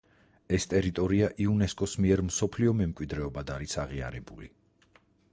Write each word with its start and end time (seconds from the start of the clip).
ეს 0.57 0.63
ტერიტორია 0.69 1.25
იუნესკოს 1.43 1.93
მიერ 2.05 2.23
მსოფლიო 2.29 2.73
მემკვიდრეობად 2.79 3.51
არის 3.57 3.77
აღიარებული. 3.83 4.49